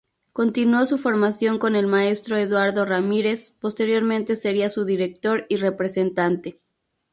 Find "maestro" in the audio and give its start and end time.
1.85-2.35